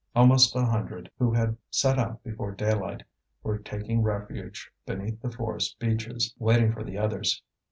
[0.15, 3.03] Almost a hundred, who had set out before daylight,
[3.43, 7.43] were taking refuge beneath the forest beeches, waiting for the others.